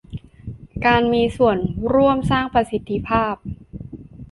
[0.85, 1.57] การมีส่วน
[1.93, 3.35] ร่วมสร้างประสิทธภาพ